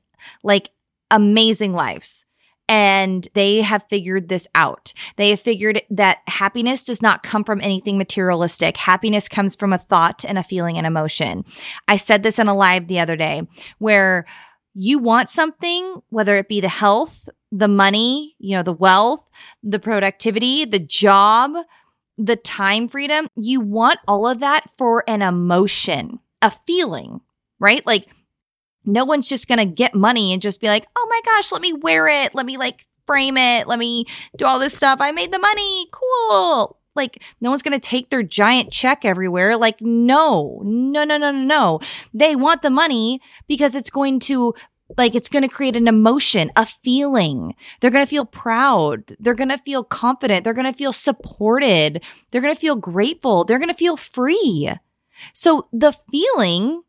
like 0.43 0.71
amazing 1.11 1.73
lives. 1.73 2.25
And 2.69 3.27
they 3.35 3.63
have 3.63 3.85
figured 3.91 4.29
this 4.29 4.47
out. 4.55 4.93
They 5.17 5.31
have 5.31 5.41
figured 5.41 5.83
that 5.91 6.19
happiness 6.29 6.85
does 6.85 7.03
not 7.03 7.25
come 7.25 7.43
from 7.43 7.61
anything 7.61 7.99
materialistic. 7.99 8.77
Happiness 8.77 9.29
comes 9.29 9.57
from 9.57 9.73
a 9.73 9.79
thought 9.79 10.25
and 10.25 10.39
a 10.39 10.45
feeling 10.45 10.79
and 10.79 10.87
emotion. 10.87 11.45
I 11.89 11.97
said 11.97 12.23
this 12.23 12.39
in 12.39 12.47
a 12.47 12.55
live 12.55 12.87
the 12.87 13.01
other 13.01 13.17
day 13.17 13.43
where 13.79 14.25
you 14.73 15.01
want 15.01 15.31
something, 15.31 16.01
whether 16.11 16.37
it 16.37 16.49
be 16.49 16.61
the 16.61 16.69
health, 16.69 17.29
the 17.51 17.67
money, 17.67 18.37
you 18.39 18.57
know, 18.57 18.63
the 18.63 18.73
wealth, 18.73 19.29
the 19.65 19.81
productivity, 19.81 20.65
the 20.65 20.79
job, 20.79 21.51
the 22.21 22.37
time 22.37 22.89
freedom, 22.89 23.29
you 23.37 23.61
want 23.61 23.99
all 24.07 24.29
of 24.29 24.41
that 24.41 24.65
for 24.77 25.05
an 25.09 25.23
emotion, 25.23 26.21
a 26.43 26.51
feeling, 26.67 27.21
right? 27.59 27.85
Like 27.87 28.09
no 28.85 29.05
one's 29.05 29.29
just 29.29 29.49
going 29.49 29.59
to 29.59 29.65
get 29.65 29.95
money 29.95 30.33
and 30.33 30.43
just 30.43 30.61
be 30.61 30.69
like, 30.69 30.87
"Oh 30.97 31.07
my 31.09 31.21
gosh, 31.25 31.53
let 31.53 31.63
me 31.63 31.73
wear 31.73 32.09
it. 32.09 32.35
Let 32.35 32.47
me 32.47 32.57
like 32.57 32.87
frame 33.07 33.37
it. 33.37 33.67
Let 33.67 33.79
me 33.79 34.05
do 34.37 34.47
all 34.47 34.59
this 34.59 34.77
stuff. 34.77 35.01
I 35.01 35.13
made 35.13 35.33
the 35.33 35.39
money. 35.39 35.87
Cool." 35.93 36.77
Like 36.97 37.23
no 37.41 37.51
one's 37.51 37.63
going 37.63 37.79
to 37.79 37.89
take 37.89 38.11
their 38.11 38.23
giant 38.23 38.73
check 38.73 39.05
everywhere. 39.05 39.57
Like 39.57 39.81
no. 39.81 40.61
No, 40.65 41.05
no, 41.05 41.17
no, 41.17 41.31
no, 41.31 41.43
no. 41.43 41.81
They 42.13 42.37
want 42.37 42.63
the 42.63 42.71
money 42.71 43.21
because 43.49 43.75
it's 43.75 43.91
going 43.91 44.19
to 44.21 44.55
like 44.97 45.15
it's 45.15 45.29
going 45.29 45.43
to 45.43 45.49
create 45.49 45.77
an 45.77 45.89
emotion, 45.89 46.51
a 46.57 46.67
feeling. 46.67 47.55
They're 47.81 47.91
going 47.91 48.05
to 48.05 48.11
feel 48.11 48.25
proud. 48.25 49.17
They're 49.19 49.35
going 49.35 49.51
to 49.51 49.59
feel 49.59 49.85
confident. 49.85 50.45
They're 50.45 50.55
going 50.55 50.71
to 50.71 50.77
feel 50.77 50.93
supported. 50.93 52.03
They're 52.31 52.41
going 52.41 52.55
to 52.55 52.61
feel 52.61 52.77
grateful. 52.77 53.45
They're 53.45 53.59
going 53.59 53.69
to 53.69 53.75
feel 53.75 53.97
free. 53.97 54.71
So 55.33 55.69
the 55.73 55.93
feeling 56.11 56.83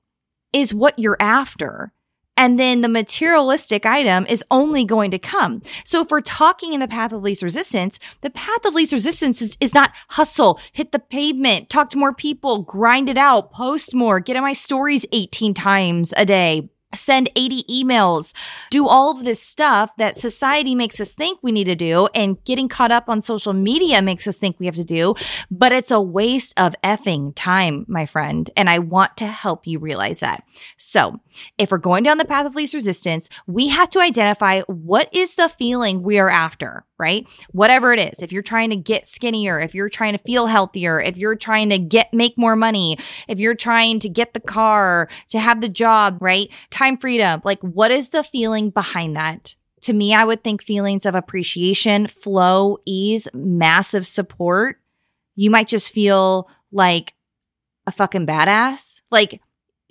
is 0.53 0.73
what 0.73 0.97
you're 0.97 1.17
after. 1.19 1.93
And 2.37 2.59
then 2.59 2.81
the 2.81 2.89
materialistic 2.89 3.85
item 3.85 4.25
is 4.27 4.43
only 4.49 4.83
going 4.83 5.11
to 5.11 5.19
come. 5.19 5.61
So 5.83 6.01
if 6.01 6.09
we're 6.09 6.21
talking 6.21 6.73
in 6.73 6.79
the 6.79 6.87
path 6.87 7.11
of 7.11 7.21
least 7.21 7.43
resistance, 7.43 7.99
the 8.21 8.29
path 8.29 8.65
of 8.65 8.73
least 8.73 8.93
resistance 8.93 9.41
is, 9.41 9.57
is 9.59 9.75
not 9.75 9.91
hustle, 10.07 10.59
hit 10.71 10.91
the 10.91 10.99
pavement, 10.99 11.69
talk 11.69 11.89
to 11.91 11.97
more 11.97 12.13
people, 12.13 12.63
grind 12.63 13.09
it 13.09 13.17
out, 13.17 13.51
post 13.51 13.93
more, 13.93 14.19
get 14.19 14.37
in 14.37 14.41
my 14.41 14.53
stories 14.53 15.05
18 15.11 15.53
times 15.53 16.13
a 16.17 16.25
day, 16.25 16.69
send 16.93 17.29
80 17.35 17.63
emails, 17.63 18.33
do 18.69 18.87
all 18.87 19.11
of 19.11 19.23
this 19.23 19.41
stuff 19.41 19.91
that 19.97 20.15
society 20.15 20.75
makes 20.75 20.99
us 20.99 21.13
think 21.13 21.39
we 21.41 21.51
need 21.51 21.65
to 21.65 21.75
do 21.75 22.07
and 22.13 22.43
getting 22.43 22.67
caught 22.67 22.91
up 22.91 23.09
on 23.09 23.21
social 23.21 23.53
media 23.53 24.01
makes 24.01 24.27
us 24.27 24.37
think 24.37 24.59
we 24.59 24.65
have 24.65 24.75
to 24.75 24.83
do, 24.83 25.15
but 25.49 25.71
it's 25.71 25.91
a 25.91 26.01
waste 26.01 26.53
of 26.57 26.75
effing 26.83 27.33
time, 27.35 27.85
my 27.87 28.05
friend. 28.05 28.49
And 28.55 28.69
I 28.69 28.79
want 28.79 29.17
to 29.17 29.27
help 29.27 29.67
you 29.67 29.79
realize 29.79 30.19
that. 30.19 30.43
So 30.77 31.19
if 31.57 31.71
we're 31.71 31.77
going 31.77 32.03
down 32.03 32.17
the 32.17 32.25
path 32.25 32.45
of 32.45 32.55
least 32.55 32.73
resistance, 32.73 33.29
we 33.47 33.69
have 33.69 33.89
to 33.89 33.99
identify 33.99 34.61
what 34.61 35.09
is 35.13 35.35
the 35.35 35.49
feeling 35.49 36.03
we 36.03 36.19
are 36.19 36.29
after 36.29 36.85
right? 37.01 37.27
Whatever 37.51 37.91
it 37.91 37.99
is. 37.99 38.21
If 38.21 38.31
you're 38.31 38.43
trying 38.43 38.69
to 38.69 38.77
get 38.77 39.05
skinnier, 39.05 39.59
if 39.59 39.75
you're 39.75 39.89
trying 39.89 40.13
to 40.13 40.23
feel 40.23 40.47
healthier, 40.47 41.01
if 41.01 41.17
you're 41.17 41.35
trying 41.35 41.69
to 41.71 41.79
get 41.79 42.13
make 42.13 42.37
more 42.37 42.55
money, 42.55 42.97
if 43.27 43.39
you're 43.39 43.55
trying 43.55 43.99
to 43.99 44.07
get 44.07 44.33
the 44.33 44.39
car, 44.39 45.09
to 45.29 45.39
have 45.39 45.59
the 45.59 45.69
job, 45.69 46.19
right? 46.21 46.49
Time 46.69 46.95
freedom. 46.97 47.41
Like 47.43 47.59
what 47.61 47.91
is 47.91 48.09
the 48.09 48.23
feeling 48.23 48.69
behind 48.69 49.17
that? 49.17 49.55
To 49.81 49.93
me, 49.93 50.13
I 50.13 50.23
would 50.23 50.43
think 50.43 50.61
feelings 50.61 51.07
of 51.07 51.15
appreciation, 51.15 52.05
flow, 52.05 52.77
ease, 52.85 53.27
massive 53.33 54.05
support. 54.05 54.79
You 55.35 55.49
might 55.49 55.67
just 55.67 55.91
feel 55.91 56.47
like 56.71 57.15
a 57.87 57.91
fucking 57.91 58.27
badass. 58.27 59.01
Like 59.09 59.41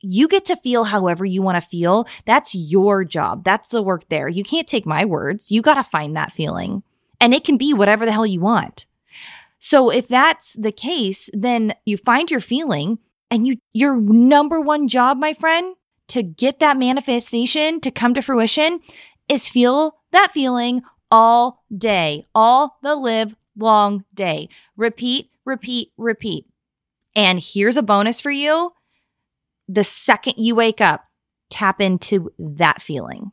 you 0.03 0.29
get 0.29 0.45
to 0.47 0.57
feel 0.57 0.85
however 0.85 1.25
you 1.25 1.43
want 1.43 1.63
to 1.63 1.69
feel. 1.69 2.07
That's 2.25 2.55
your 2.55 3.05
job. 3.05 3.45
That's 3.45 3.71
the 3.71 3.83
work 3.83 4.09
there. 4.09 4.29
You 4.29 4.45
can't 4.45 4.69
take 4.69 4.87
my 4.87 5.05
words. 5.05 5.51
You 5.51 5.63
got 5.63 5.75
to 5.75 5.85
find 5.85 6.17
that 6.17 6.33
feeling 6.33 6.83
and 7.21 7.35
it 7.35 7.45
can 7.45 7.57
be 7.57 7.75
whatever 7.75 8.05
the 8.05 8.13
hell 8.13 8.27
you 8.27 8.41
want. 8.41 8.87
So 9.59 9.91
if 9.91 10.09
that's 10.09 10.55
the 10.55 10.73
case, 10.73 11.29
then 11.33 11.75
you 11.85 11.97
find 11.97 12.31
your 12.31 12.41
feeling 12.41 12.99
and 13.31 13.47
you, 13.47 13.59
your 13.73 13.97
number 13.97 14.61
one 14.61 14.89
job, 14.89 15.19
my 15.19 15.35
friend, 15.35 15.77
to 16.09 16.23
get 16.23 16.59
that 16.59 16.77
manifestation 16.77 17.81
to 17.81 17.91
come 17.91 18.15
to 18.15 18.23
fruition 18.23 18.81
is 19.29 19.49
feel 19.49 19.99
that 20.11 20.33
feeling 20.33 20.83
all 21.11 21.65
day, 21.77 22.27
all 22.35 22.79
the 22.83 22.97
live 22.97 23.37
long 23.57 24.05
day. 24.15 24.49
Repeat, 24.77 25.31
repeat, 25.45 25.93
repeat. 25.97 26.47
And 27.15 27.41
here's 27.41 27.77
a 27.77 27.83
bonus 27.83 28.21
for 28.21 28.31
you. 28.31 28.73
The 29.69 29.85
second 29.85 30.35
you 30.37 30.55
wake 30.55 30.81
up, 30.81 31.05
tap 31.49 31.81
into 31.81 32.33
that 32.39 32.83
feeling. 32.83 33.31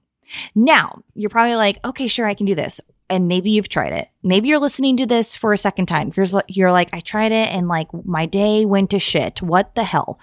Now, 0.53 1.03
you're 1.15 1.29
probably 1.29 1.55
like, 1.55 1.83
okay, 1.85 2.07
sure, 2.07 2.27
I 2.27 2.33
can 2.33 2.45
do 2.45 2.53
this 2.55 2.81
and 3.09 3.27
maybe 3.27 3.51
you've 3.51 3.69
tried 3.69 3.93
it. 3.93 4.09
Maybe 4.23 4.49
you're 4.49 4.59
listening 4.59 4.97
to 4.97 5.05
this 5.05 5.35
for 5.35 5.53
a 5.53 5.57
second 5.57 5.85
time. 5.85 6.11
You're, 6.15 6.25
you're 6.47 6.71
like, 6.71 6.89
I 6.93 6.99
tried 6.99 7.31
it 7.31 7.49
and 7.49 7.67
like 7.67 7.87
my 8.05 8.25
day 8.25 8.65
went 8.65 8.89
to 8.91 8.99
shit. 8.99 9.41
What 9.41 9.75
the 9.75 9.83
hell? 9.83 10.19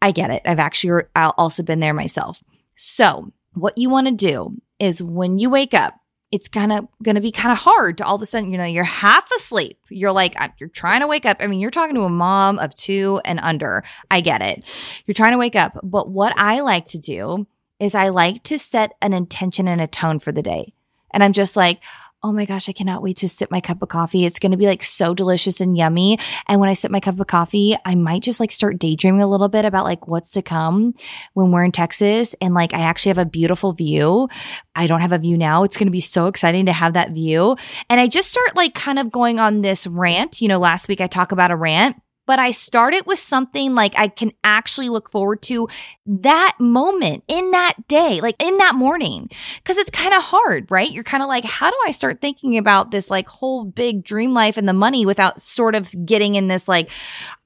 I 0.00 0.12
get 0.12 0.30
it. 0.30 0.42
I've 0.44 0.58
actually 0.58 1.04
also 1.14 1.62
been 1.62 1.80
there 1.80 1.94
myself. 1.94 2.42
So 2.76 3.32
what 3.54 3.76
you 3.76 3.90
want 3.90 4.06
to 4.06 4.12
do 4.12 4.56
is 4.78 5.02
when 5.02 5.38
you 5.38 5.50
wake 5.50 5.74
up, 5.74 5.94
it's 6.30 6.48
kind 6.48 6.72
of 6.72 6.86
going 7.02 7.14
to 7.14 7.22
be 7.22 7.32
kind 7.32 7.52
of 7.52 7.58
hard 7.58 7.98
to 7.98 8.04
all 8.04 8.14
of 8.14 8.22
a 8.22 8.26
sudden, 8.26 8.52
you 8.52 8.58
know, 8.58 8.64
you're 8.64 8.84
half 8.84 9.30
asleep. 9.32 9.78
You're 9.88 10.12
like, 10.12 10.36
you're 10.58 10.68
trying 10.68 11.00
to 11.00 11.06
wake 11.06 11.24
up. 11.24 11.38
I 11.40 11.46
mean, 11.46 11.58
you're 11.58 11.70
talking 11.70 11.94
to 11.94 12.02
a 12.02 12.10
mom 12.10 12.58
of 12.58 12.74
two 12.74 13.20
and 13.24 13.40
under. 13.40 13.82
I 14.10 14.20
get 14.20 14.42
it. 14.42 15.02
You're 15.06 15.14
trying 15.14 15.32
to 15.32 15.38
wake 15.38 15.56
up. 15.56 15.78
But 15.82 16.10
what 16.10 16.38
I 16.38 16.60
like 16.60 16.84
to 16.86 16.98
do 16.98 17.46
is 17.80 17.94
I 17.94 18.10
like 18.10 18.42
to 18.44 18.58
set 18.58 18.92
an 19.00 19.14
intention 19.14 19.66
and 19.66 19.80
a 19.80 19.86
tone 19.86 20.18
for 20.18 20.30
the 20.30 20.42
day. 20.42 20.74
And 21.12 21.22
I'm 21.22 21.32
just 21.32 21.56
like, 21.56 21.80
oh 22.24 22.32
my 22.32 22.44
gosh, 22.44 22.68
I 22.68 22.72
cannot 22.72 23.02
wait 23.02 23.16
to 23.18 23.28
sip 23.28 23.48
my 23.48 23.60
cup 23.60 23.80
of 23.80 23.88
coffee. 23.88 24.24
It's 24.24 24.40
going 24.40 24.50
to 24.50 24.58
be 24.58 24.66
like 24.66 24.82
so 24.82 25.14
delicious 25.14 25.60
and 25.60 25.76
yummy. 25.76 26.18
And 26.48 26.58
when 26.58 26.68
I 26.68 26.72
sip 26.72 26.90
my 26.90 26.98
cup 26.98 27.20
of 27.20 27.28
coffee, 27.28 27.76
I 27.84 27.94
might 27.94 28.22
just 28.22 28.40
like 28.40 28.50
start 28.50 28.78
daydreaming 28.78 29.22
a 29.22 29.28
little 29.28 29.48
bit 29.48 29.64
about 29.64 29.84
like 29.84 30.08
what's 30.08 30.32
to 30.32 30.42
come 30.42 30.94
when 31.34 31.52
we're 31.52 31.62
in 31.62 31.70
Texas. 31.70 32.34
And 32.40 32.54
like, 32.54 32.74
I 32.74 32.80
actually 32.80 33.10
have 33.10 33.18
a 33.18 33.24
beautiful 33.24 33.72
view. 33.72 34.28
I 34.74 34.88
don't 34.88 35.00
have 35.00 35.12
a 35.12 35.18
view 35.18 35.38
now. 35.38 35.62
It's 35.62 35.76
going 35.76 35.86
to 35.86 35.92
be 35.92 36.00
so 36.00 36.26
exciting 36.26 36.66
to 36.66 36.72
have 36.72 36.94
that 36.94 37.12
view. 37.12 37.56
And 37.88 38.00
I 38.00 38.08
just 38.08 38.30
start 38.32 38.56
like 38.56 38.74
kind 38.74 38.98
of 38.98 39.12
going 39.12 39.38
on 39.38 39.60
this 39.60 39.86
rant. 39.86 40.40
You 40.40 40.48
know, 40.48 40.58
last 40.58 40.88
week 40.88 41.00
I 41.00 41.06
talked 41.06 41.30
about 41.30 41.52
a 41.52 41.56
rant 41.56 42.02
but 42.28 42.38
I 42.38 42.50
started 42.50 43.06
with 43.06 43.18
something 43.18 43.74
like 43.74 43.98
I 43.98 44.06
can 44.08 44.32
actually 44.44 44.90
look 44.90 45.10
forward 45.10 45.40
to 45.44 45.66
that 46.04 46.56
moment 46.60 47.24
in 47.26 47.52
that 47.52 47.88
day, 47.88 48.20
like 48.20 48.36
in 48.38 48.58
that 48.58 48.74
morning. 48.74 49.30
Cause 49.64 49.78
it's 49.78 49.90
kind 49.90 50.12
of 50.12 50.22
hard, 50.22 50.70
right? 50.70 50.90
You're 50.92 51.04
kind 51.04 51.22
of 51.22 51.28
like, 51.30 51.46
how 51.46 51.70
do 51.70 51.76
I 51.86 51.90
start 51.90 52.20
thinking 52.20 52.58
about 52.58 52.90
this 52.90 53.10
like 53.10 53.30
whole 53.30 53.64
big 53.64 54.04
dream 54.04 54.34
life 54.34 54.58
and 54.58 54.68
the 54.68 54.74
money 54.74 55.06
without 55.06 55.40
sort 55.40 55.74
of 55.74 55.90
getting 56.04 56.34
in 56.34 56.48
this 56.48 56.68
like, 56.68 56.90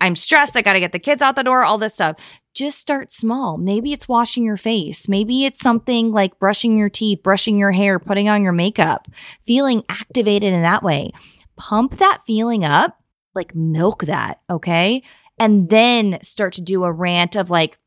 I'm 0.00 0.16
stressed. 0.16 0.56
I 0.56 0.62
got 0.62 0.72
to 0.72 0.80
get 0.80 0.90
the 0.90 0.98
kids 0.98 1.22
out 1.22 1.36
the 1.36 1.44
door, 1.44 1.62
all 1.62 1.78
this 1.78 1.94
stuff 1.94 2.16
just 2.52 2.78
start 2.78 3.10
small. 3.10 3.56
Maybe 3.56 3.94
it's 3.94 4.08
washing 4.08 4.44
your 4.44 4.58
face. 4.58 5.08
Maybe 5.08 5.46
it's 5.46 5.60
something 5.60 6.12
like 6.12 6.38
brushing 6.38 6.76
your 6.76 6.90
teeth, 6.90 7.22
brushing 7.22 7.56
your 7.56 7.72
hair, 7.72 7.98
putting 7.98 8.28
on 8.28 8.42
your 8.42 8.52
makeup, 8.52 9.08
feeling 9.46 9.84
activated 9.88 10.52
in 10.52 10.60
that 10.60 10.82
way. 10.82 11.12
Pump 11.56 11.96
that 11.96 12.20
feeling 12.26 12.62
up 12.62 13.01
like 13.34 13.54
milk 13.54 14.04
that, 14.06 14.40
okay? 14.50 15.02
And 15.38 15.68
then 15.68 16.18
start 16.22 16.54
to 16.54 16.62
do 16.62 16.84
a 16.84 16.92
rant 16.92 17.36
of 17.36 17.50
like 17.50 17.78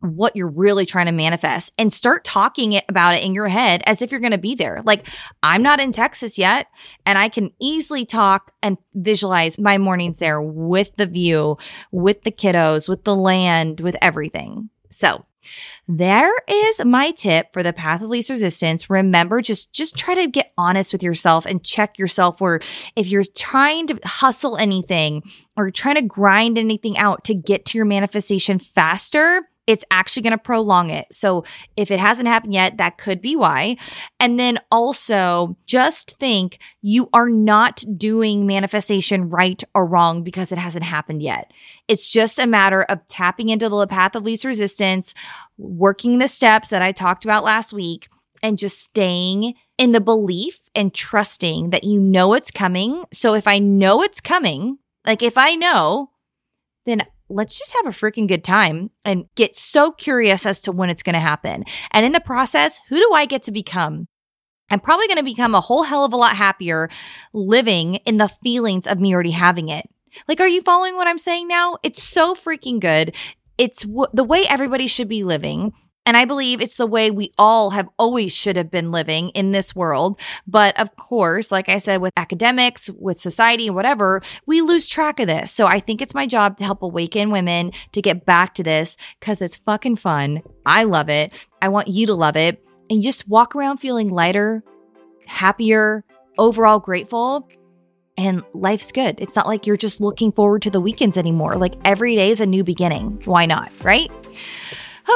what 0.00 0.34
you're 0.34 0.48
really 0.48 0.86
trying 0.86 1.06
to 1.06 1.12
manifest 1.12 1.72
and 1.76 1.92
start 1.92 2.24
talking 2.24 2.72
it 2.72 2.84
about 2.88 3.14
it 3.14 3.22
in 3.22 3.34
your 3.34 3.48
head 3.48 3.82
as 3.84 4.00
if 4.00 4.10
you're 4.10 4.20
going 4.20 4.30
to 4.32 4.38
be 4.38 4.54
there. 4.54 4.80
Like 4.84 5.06
I'm 5.42 5.62
not 5.62 5.78
in 5.78 5.92
Texas 5.92 6.38
yet 6.38 6.68
and 7.04 7.18
I 7.18 7.28
can 7.28 7.50
easily 7.60 8.06
talk 8.06 8.52
and 8.62 8.78
visualize 8.94 9.58
my 9.58 9.76
mornings 9.76 10.18
there 10.18 10.40
with 10.40 10.96
the 10.96 11.06
view, 11.06 11.58
with 11.92 12.22
the 12.22 12.32
kiddos, 12.32 12.88
with 12.88 13.04
the 13.04 13.14
land, 13.14 13.80
with 13.80 13.96
everything. 14.00 14.70
So 14.90 15.26
there 15.88 16.32
is 16.48 16.84
my 16.84 17.10
tip 17.10 17.52
for 17.52 17.62
the 17.62 17.72
path 17.72 18.02
of 18.02 18.08
least 18.08 18.30
resistance. 18.30 18.88
Remember, 18.88 19.40
just, 19.40 19.72
just 19.72 19.96
try 19.96 20.14
to 20.14 20.26
get 20.26 20.52
honest 20.56 20.92
with 20.92 21.02
yourself 21.02 21.46
and 21.46 21.64
check 21.64 21.98
yourself 21.98 22.40
where 22.40 22.60
if 22.96 23.08
you're 23.08 23.24
trying 23.36 23.86
to 23.88 23.98
hustle 24.04 24.56
anything 24.56 25.22
or 25.56 25.70
trying 25.70 25.96
to 25.96 26.02
grind 26.02 26.58
anything 26.58 26.96
out 26.98 27.24
to 27.24 27.34
get 27.34 27.64
to 27.66 27.78
your 27.78 27.84
manifestation 27.84 28.58
faster, 28.58 29.49
it's 29.66 29.84
actually 29.90 30.22
going 30.22 30.32
to 30.32 30.38
prolong 30.38 30.90
it. 30.90 31.06
So 31.12 31.44
if 31.76 31.90
it 31.90 32.00
hasn't 32.00 32.28
happened 32.28 32.54
yet, 32.54 32.78
that 32.78 32.98
could 32.98 33.20
be 33.20 33.36
why. 33.36 33.76
And 34.18 34.38
then 34.38 34.58
also 34.70 35.56
just 35.66 36.16
think 36.18 36.58
you 36.82 37.08
are 37.12 37.28
not 37.28 37.84
doing 37.96 38.46
manifestation 38.46 39.30
right 39.30 39.62
or 39.74 39.86
wrong 39.86 40.22
because 40.24 40.50
it 40.50 40.58
hasn't 40.58 40.84
happened 40.84 41.22
yet. 41.22 41.52
It's 41.88 42.10
just 42.10 42.38
a 42.38 42.46
matter 42.46 42.82
of 42.82 43.06
tapping 43.08 43.48
into 43.48 43.68
the 43.68 43.86
path 43.86 44.14
of 44.14 44.24
least 44.24 44.44
resistance, 44.44 45.14
working 45.56 46.18
the 46.18 46.28
steps 46.28 46.70
that 46.70 46.82
I 46.82 46.92
talked 46.92 47.24
about 47.24 47.44
last 47.44 47.72
week 47.72 48.08
and 48.42 48.58
just 48.58 48.82
staying 48.82 49.54
in 49.78 49.92
the 49.92 50.00
belief 50.00 50.58
and 50.74 50.92
trusting 50.92 51.70
that 51.70 51.84
you 51.84 52.00
know 52.00 52.34
it's 52.34 52.50
coming. 52.50 53.04
So 53.12 53.34
if 53.34 53.46
I 53.46 53.58
know 53.58 54.02
it's 54.02 54.20
coming, 54.20 54.78
like 55.06 55.22
if 55.22 55.38
I 55.38 55.54
know, 55.54 56.10
then 56.86 57.06
let's 57.30 57.58
just 57.58 57.74
have 57.76 57.86
a 57.86 57.96
freaking 57.96 58.28
good 58.28 58.44
time 58.44 58.90
and 59.04 59.24
get 59.36 59.56
so 59.56 59.92
curious 59.92 60.44
as 60.44 60.60
to 60.62 60.72
when 60.72 60.90
it's 60.90 61.02
going 61.02 61.14
to 61.14 61.20
happen. 61.20 61.64
And 61.92 62.04
in 62.04 62.12
the 62.12 62.20
process, 62.20 62.78
who 62.88 62.96
do 62.96 63.12
I 63.14 63.26
get 63.26 63.42
to 63.44 63.52
become? 63.52 64.08
I'm 64.68 64.80
probably 64.80 65.06
going 65.08 65.18
to 65.18 65.24
become 65.24 65.54
a 65.54 65.60
whole 65.60 65.84
hell 65.84 66.04
of 66.04 66.12
a 66.12 66.16
lot 66.16 66.36
happier 66.36 66.88
living 67.32 67.96
in 67.96 68.18
the 68.18 68.28
feelings 68.28 68.86
of 68.86 69.00
me 69.00 69.14
already 69.14 69.32
having 69.32 69.68
it. 69.68 69.88
Like, 70.28 70.40
are 70.40 70.48
you 70.48 70.62
following 70.62 70.96
what 70.96 71.08
I'm 71.08 71.18
saying 71.18 71.48
now? 71.48 71.76
It's 71.82 72.02
so 72.02 72.34
freaking 72.34 72.80
good. 72.80 73.14
It's 73.58 73.84
w- 73.84 74.08
the 74.12 74.24
way 74.24 74.44
everybody 74.48 74.86
should 74.86 75.08
be 75.08 75.24
living. 75.24 75.72
And 76.06 76.16
I 76.16 76.24
believe 76.24 76.60
it's 76.60 76.76
the 76.76 76.86
way 76.86 77.10
we 77.10 77.32
all 77.38 77.70
have 77.70 77.88
always 77.98 78.34
should 78.34 78.56
have 78.56 78.70
been 78.70 78.90
living 78.90 79.28
in 79.30 79.52
this 79.52 79.76
world. 79.76 80.18
But 80.46 80.78
of 80.80 80.96
course, 80.96 81.52
like 81.52 81.68
I 81.68 81.78
said, 81.78 82.00
with 82.00 82.12
academics, 82.16 82.90
with 82.98 83.18
society, 83.18 83.70
whatever, 83.70 84.22
we 84.46 84.60
lose 84.62 84.88
track 84.88 85.20
of 85.20 85.26
this. 85.26 85.52
So 85.52 85.66
I 85.66 85.78
think 85.78 86.00
it's 86.00 86.14
my 86.14 86.26
job 86.26 86.56
to 86.56 86.64
help 86.64 86.82
awaken 86.82 87.30
women 87.30 87.72
to 87.92 88.02
get 88.02 88.24
back 88.24 88.54
to 88.54 88.62
this 88.62 88.96
because 89.20 89.42
it's 89.42 89.56
fucking 89.56 89.96
fun. 89.96 90.42
I 90.64 90.84
love 90.84 91.08
it. 91.08 91.46
I 91.60 91.68
want 91.68 91.88
you 91.88 92.06
to 92.06 92.14
love 92.14 92.36
it. 92.36 92.64
And 92.88 93.02
just 93.02 93.28
walk 93.28 93.54
around 93.54 93.76
feeling 93.76 94.08
lighter, 94.08 94.64
happier, 95.26 96.04
overall 96.38 96.80
grateful 96.80 97.48
and 98.16 98.42
life's 98.52 98.92
good. 98.92 99.20
It's 99.20 99.36
not 99.36 99.46
like 99.46 99.66
you're 99.66 99.76
just 99.76 100.00
looking 100.00 100.32
forward 100.32 100.62
to 100.62 100.70
the 100.70 100.80
weekends 100.80 101.16
anymore. 101.16 101.56
Like 101.56 101.74
every 101.84 102.16
day 102.16 102.30
is 102.30 102.40
a 102.40 102.46
new 102.46 102.64
beginning. 102.64 103.20
Why 103.24 103.46
not? 103.46 103.70
Right? 103.82 104.10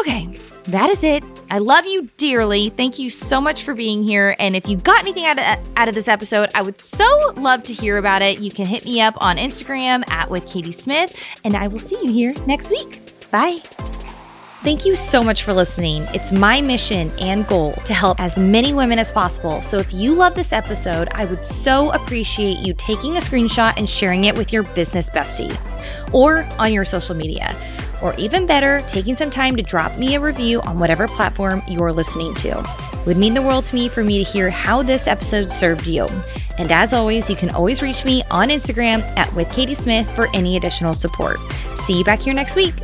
Okay, 0.00 0.30
that 0.66 0.90
is 0.90 1.04
it. 1.04 1.22
I 1.50 1.58
love 1.58 1.86
you 1.86 2.08
dearly. 2.16 2.70
Thank 2.70 2.98
you 2.98 3.10
so 3.10 3.40
much 3.40 3.62
for 3.62 3.74
being 3.74 4.02
here. 4.02 4.34
And 4.38 4.56
if 4.56 4.66
you 4.66 4.76
got 4.76 5.00
anything 5.00 5.26
out 5.26 5.38
of, 5.38 5.68
out 5.76 5.88
of 5.88 5.94
this 5.94 6.08
episode, 6.08 6.50
I 6.54 6.62
would 6.62 6.78
so 6.78 7.32
love 7.36 7.62
to 7.64 7.74
hear 7.74 7.98
about 7.98 8.22
it. 8.22 8.40
You 8.40 8.50
can 8.50 8.66
hit 8.66 8.84
me 8.84 9.00
up 9.00 9.14
on 9.20 9.36
Instagram 9.36 10.08
at 10.10 10.30
with 10.30 10.46
Katie 10.46 10.72
Smith, 10.72 11.22
and 11.44 11.54
I 11.54 11.68
will 11.68 11.78
see 11.78 11.98
you 12.02 12.12
here 12.12 12.34
next 12.46 12.70
week. 12.70 13.12
Bye. 13.30 13.60
Thank 14.64 14.86
you 14.86 14.96
so 14.96 15.22
much 15.22 15.42
for 15.42 15.52
listening. 15.52 16.06
It's 16.14 16.32
my 16.32 16.62
mission 16.62 17.12
and 17.20 17.46
goal 17.46 17.74
to 17.84 17.92
help 17.92 18.18
as 18.18 18.38
many 18.38 18.72
women 18.72 18.98
as 18.98 19.12
possible. 19.12 19.60
So 19.60 19.76
if 19.76 19.92
you 19.92 20.14
love 20.14 20.34
this 20.34 20.54
episode, 20.54 21.08
I 21.12 21.26
would 21.26 21.44
so 21.44 21.92
appreciate 21.92 22.60
you 22.60 22.72
taking 22.72 23.18
a 23.18 23.20
screenshot 23.20 23.76
and 23.76 23.86
sharing 23.86 24.24
it 24.24 24.34
with 24.34 24.54
your 24.54 24.62
business 24.62 25.10
bestie 25.10 25.54
or 26.14 26.48
on 26.58 26.72
your 26.72 26.86
social 26.86 27.14
media 27.14 27.54
or 28.04 28.14
even 28.16 28.46
better, 28.46 28.80
taking 28.86 29.16
some 29.16 29.30
time 29.30 29.56
to 29.56 29.62
drop 29.62 29.98
me 29.98 30.14
a 30.14 30.20
review 30.20 30.60
on 30.60 30.78
whatever 30.78 31.08
platform 31.08 31.62
you're 31.66 31.92
listening 31.92 32.34
to. 32.34 32.50
It 32.60 33.06
would 33.06 33.16
mean 33.16 33.32
the 33.32 33.42
world 33.42 33.64
to 33.64 33.74
me 33.74 33.88
for 33.88 34.04
me 34.04 34.22
to 34.22 34.30
hear 34.30 34.50
how 34.50 34.82
this 34.82 35.08
episode 35.08 35.50
served 35.50 35.86
you. 35.86 36.06
And 36.58 36.70
as 36.70 36.92
always, 36.92 37.28
you 37.28 37.34
can 37.34 37.50
always 37.50 37.82
reach 37.82 38.04
me 38.04 38.22
on 38.30 38.50
Instagram 38.50 39.00
at 39.16 39.32
with 39.34 39.50
Katie 39.52 39.74
Smith 39.74 40.08
for 40.14 40.28
any 40.34 40.56
additional 40.56 40.94
support. 40.94 41.38
See 41.76 41.98
you 41.98 42.04
back 42.04 42.20
here 42.20 42.34
next 42.34 42.54
week. 42.54 42.74